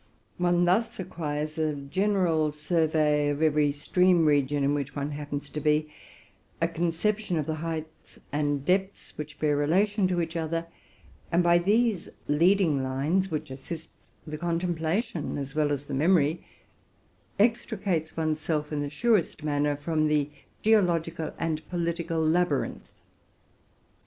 One 0.39 0.65
thus 0.65 0.99
acquires 0.99 1.59
a 1.59 1.75
general 1.75 2.51
survey 2.51 3.29
of 3.29 3.43
every 3.43 3.71
stream 3.71 4.25
region 4.25 4.63
in 4.63 4.73
which 4.73 4.95
one 4.95 5.11
happens 5.11 5.47
to 5.51 5.59
be, 5.59 5.91
a 6.59 6.67
conception 6.67 7.37
of 7.37 7.45
the 7.45 7.53
heights 7.53 8.17
and 8.31 8.65
depths 8.65 9.15
which 9.15 9.37
bear 9.39 9.55
rela 9.55 9.85
tion 9.87 10.07
to 10.07 10.19
each 10.19 10.35
other, 10.35 10.65
and 11.31 11.43
by 11.43 11.59
these 11.59 12.09
leading 12.27 12.81
lines, 12.81 13.29
which 13.29 13.51
assist 13.51 13.91
the 14.25 14.39
contemplation 14.39 15.37
as 15.37 15.53
well 15.53 15.71
as 15.71 15.85
the 15.85 15.93
memory, 15.93 16.43
extricates 17.37 18.17
one's 18.17 18.41
self 18.41 18.73
in 18.73 18.81
the 18.81 18.89
surest 18.89 19.43
manner 19.43 19.75
from 19.75 20.07
the 20.07 20.31
geological 20.63 21.31
and 21.37 21.61
politicai 21.69 22.15
labyrinth. 22.17 22.91